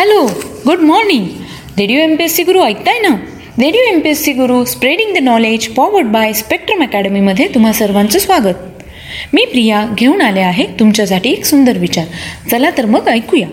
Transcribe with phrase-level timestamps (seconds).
[0.00, 0.26] Hello
[0.66, 1.24] good morning
[1.78, 3.08] radio M P S C Guru ऐकताय ना?
[3.58, 8.18] Radio M P S C Guru spreading the knowledge powered by Spectrum अकॅडमीमध्ये तुम्हा सर्वांचं
[8.18, 8.82] स्वागत.
[9.32, 12.04] मी प्रिया घेऊन आले आहे तुमच्यासाठी एक सुंदर विचार.
[12.50, 13.48] चला तर मग ऐकूया.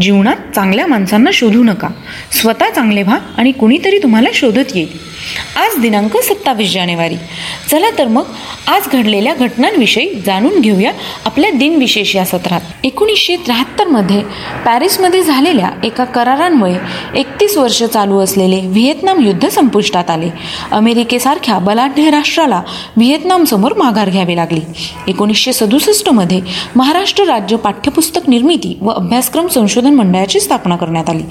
[0.00, 1.88] जीवनात चांगल्या माणसांना शोधू नका.
[2.32, 5.07] स्वतः चांगले व्हा आणि कुणीतरी तुम्हाला शोधत येईल.
[5.56, 7.16] आज दिनांक सत्तावीस जानेवारी.
[7.70, 8.22] चला तर मग
[8.66, 10.92] आज घडलेल्या घटनांविषयी जाणून घेऊया
[11.24, 12.60] आपल्या दिनविशेष या सत्रात.
[12.84, 14.22] एकोणीसशे त्र्याहत्तरमध्ये
[14.64, 16.76] पॅरिसमध्ये झालेल्या एका करारान्वये
[17.14, 20.30] एकतीस वर्ष चालू असलेले व्हिएतनाम युद्ध संपुष्टात आले.
[20.72, 22.62] अमेरिकेसारख्या बलाढ्य राष्ट्राला
[22.96, 24.60] व्हिएतनामसमोर माघार घ्यावी लागली.
[25.08, 26.40] एकोणीसशे सदुसष्टमध्ये
[26.76, 31.22] महाराष्ट्र राज्य पाठ्यपुस्तक निर्मिती व अभ्यासक्रम संशोधन मंडळाची स्थापना करण्यात आली.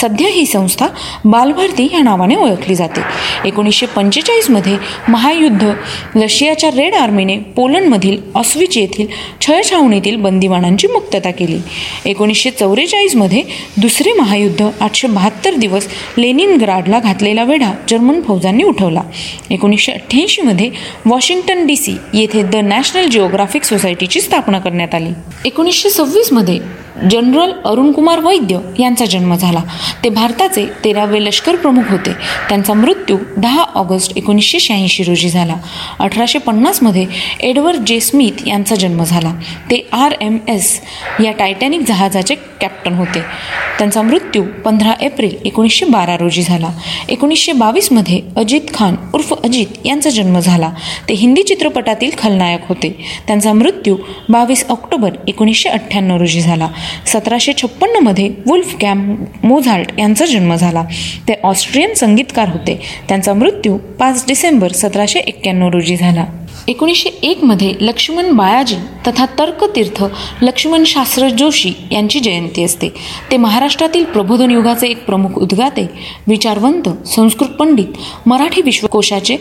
[0.00, 0.86] सध्या ही संस्था
[1.24, 3.00] बालभारती या नावाने ओळखली जाते.
[3.44, 4.76] एकोणीसशे पंचेचाळीसमध्ये
[5.08, 5.72] महायुद्ध
[6.16, 9.06] रशियाच्या रेड आर्मीने पोलंडमधील ऑस्विच येथील
[9.40, 11.58] छळछावणीतील बंदिवानांची मुक्तता केली.
[12.04, 13.42] एकोणीसशे चौवेचाळीसमध्ये
[13.76, 15.86] दुसरे महायुद्ध आठशे बहात्तर दिवस
[16.18, 19.02] लेनिनग्राडला घातलेला वेढा जर्मन फौजांनी उठवला.
[19.50, 20.70] एकोणीसशे अठ्ठ्याऐंशीमध्ये
[21.06, 25.10] वॉशिंग्टन डी सी येथे द नॅशनल जिओग्राफिक सोसायटीची स्थापना करण्यात आली.
[25.44, 26.58] एकोणीसशे सव्वीसमध्ये
[27.10, 29.60] जनरल अरुणकुमार वैद्य यांचा जन्म झाला.
[30.04, 32.12] ते भारताचे तेरावे लष्कर प्रमुख होते.
[32.48, 35.54] त्यांचा मृत्यू दहा ऑगस्ट एकोणीसशे शहाऐंशी रोजी झाला.
[35.98, 37.06] अठराशे पन्नासमध्ये
[37.40, 39.32] एडवर्ड जे स्मिथ यांचा जन्म झाला.
[39.70, 40.80] ते आर एम एस
[41.24, 43.20] या टायटॅनिक जहाजाचे कॅप्टन होते.
[43.78, 46.68] त्यांचा मृत्यू पंधरा एप्रिल एकोणीसशे बारा रोजी झाला.
[47.08, 50.70] एकोणीसशे बावीसमध्ये अजित खान उर्फ अजित यांचा जन्म झाला.
[51.08, 53.04] ते हिंदी चित्रपटातील खलनायक होते.
[53.26, 53.96] त्यांचा मृत्यू
[54.28, 56.68] बावीस ऑक्टोबर एकोणीसशे अठ्ठ्याण्णव रोजी झाला.
[57.06, 60.84] सतराशे छप्पन्नमध्ये वुल्फ कॅम्प मोझाल्ट यांचा जन्म झाला.
[61.28, 62.80] ते ऑस्ट्रियन संगीतकार होते.
[63.08, 66.24] त्यांचा मृत्यू पाच डिसेंबर सतराशे एक्क्याण्णव रोजी झाला.
[66.68, 68.76] एकोणीसशे एकमध्ये लक्ष्मण बाळाजी
[69.06, 70.04] तथा तर्कतीर्थ
[70.42, 72.88] लक्ष्मण शास्त्र जोशी यांची जयंती असते.
[73.30, 75.86] ते महाराष्ट्रातील प्रबोधन युगाचे एक प्रमुख उद्गाते
[76.26, 77.86] विचारवंत संस्कृत पंडित
[78.26, 79.36] मराठी विश्वकोशाचे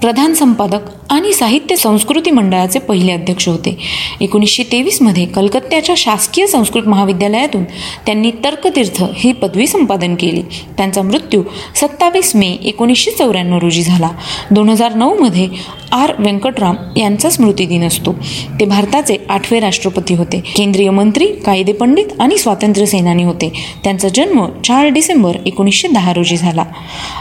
[0.00, 3.78] प्रधान संपादक आणि साहित्य संस्कृती मंडळाचे पहिले अध्यक्ष होते.
[4.20, 7.64] एकोणीसशे तेवीसमध्ये कलकत्त्याच्या शासकीय संस्कृत महाविद्यालयातून
[8.06, 10.42] त्यांनी तर्कतीर्थ ही पदवी संपादन केली.
[10.76, 11.42] त्यांचा मृत्यू
[11.74, 14.08] सत्तावीस मे एकोणीसशे चौऱ्याण्णव रोजी झाला.
[14.50, 15.48] दोन हजार नऊमध्ये
[15.92, 16.12] आर.
[16.18, 18.12] व्यंकटराव राम यांचा स्मृतिदिन असतो.
[18.60, 20.40] ते भारताचे आठवे राष्ट्रपती होते.
[20.56, 23.52] केंद्रीय मंत्री कायदे पंडित आणि स्वातंत्र्य सेनानी होते.
[23.84, 26.64] त्यांचा जन्म चार डिसेंबर एकोणीसशे दहा रोजी झाला.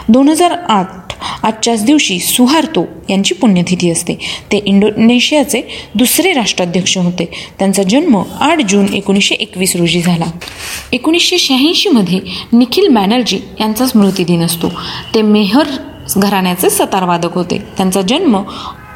[0.09, 0.87] दोन हजार आठ
[1.43, 4.13] आजच्याच दिवशी सुहार्तो यांची पुण्यतिथी असते.
[4.51, 5.61] ते इंडोनेशियाचे
[5.95, 7.29] दुसरे राष्ट्राध्यक्ष होते.
[7.59, 10.25] त्यांचा जन्म आठ जून एकोणीसशे एकवीस रोजी झाला.
[10.91, 12.19] एकोणीसशे शहाऐंशीमध्ये
[12.53, 14.67] निखिल बॅनर्जी यांचा स्मृतिदिन असतो.
[15.15, 15.63] ते मेहर
[16.17, 17.57] घराण्याचे सतारवादक होते.
[17.77, 18.41] त्यांचा जन्म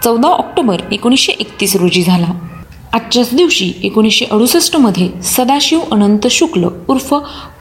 [0.04, 2.28] चौदा ऑक्टोबर एकोणीसशे एकतीस रोजी झाला.
[2.94, 7.14] आजच्याच दिवशी एकोणीसशे अडुसष्टमध्ये सदाशिव अनंत शुक्ल उर्फ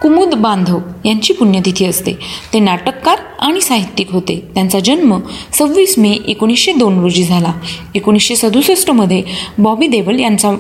[0.03, 2.12] कुमुद बांधव यांची पुण्यतिथी असते.
[2.53, 4.49] ते नाटककार आणि साहित्यिक होते.
[4.54, 5.21] त्यांचा जन्म
[5.53, 7.53] सव्वीस मे एकोणीसशे दोन रोजी झाला.
[7.94, 9.22] एकोणीसशे सदुसष्टमध्ये
[9.59, 10.50] बॉबी देवल यांचा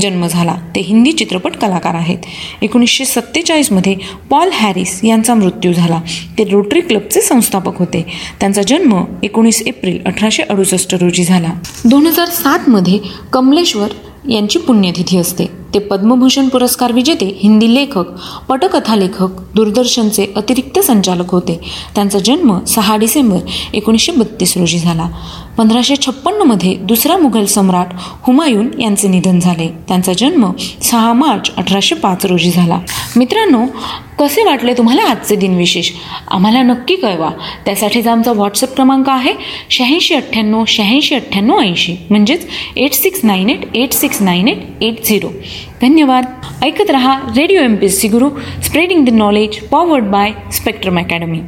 [0.00, 0.54] जन्म झाला.
[0.74, 2.18] ते हिंदी चित्रपट कलाकार आहेत.
[2.62, 3.96] एकोणीसशे सत्तेचाळीसमध्ये
[4.30, 6.00] पॉल हॅरिस यांचा मृत्यू झाला.
[6.38, 8.06] ते रोटरी क्लबचे संस्थापक होते.
[8.40, 11.48] त्यांचा जन्म एकोणीस एप्रिल अठराशे अडुसष्ट रोजी झाला.
[11.84, 12.98] दोन हजार सातमध्ये
[13.32, 13.88] कमलेश्वर
[14.30, 15.44] यांची पुण्यतिथी असते.
[15.74, 18.04] ते पद्मभूषण पुरस्कार विजेते हिंदी लेखक
[18.48, 21.60] पटकथा लेखक दूरदर्शनचे अतिरिक्त संचालक होते.
[21.94, 23.38] त्यांचा जन्म सहा डिसेंबर
[23.74, 25.10] एकोणीसशे बत्तीस रोजी झाला.
[25.58, 27.86] पंधराशे छप्पन्नमध्ये दुसरा मुघल सम्राट
[28.22, 29.68] हुमायून यांचे निधन झाले.
[29.88, 30.50] त्यांचा जन्म
[30.82, 32.80] सहा मार्च अठराशे पाच रोजी झाला.
[33.16, 33.66] मित्रांनो
[34.18, 35.90] कसे वाटले तुम्हाला आजचे दिनविशेष?
[36.30, 37.30] आम्हाला नक्की कळवा.
[37.64, 39.32] त्यासाठीचा आमचा व्हॉट्सअप क्रमांक आहे
[39.70, 41.96] शहाऐंशी अठ्ठ्याण्णव शहाऐंशी अठ्ठ्याण्णव ऐंशी.
[42.10, 42.46] म्हणजेच
[42.76, 45.28] eight six nine eight eight six nine eight eight zero.
[45.82, 46.24] धन्यवाद.
[46.62, 48.28] ऐकत रहा radio M P S C Guru
[48.64, 51.40] spreading the knowledge powered by Spectrum academy.